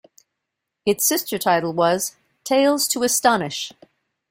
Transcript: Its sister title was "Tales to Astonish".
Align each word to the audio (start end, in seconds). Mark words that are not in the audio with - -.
Its 0.83 1.05
sister 1.05 1.37
title 1.37 1.73
was 1.73 2.15
"Tales 2.43 2.87
to 2.87 3.03
Astonish". 3.03 3.71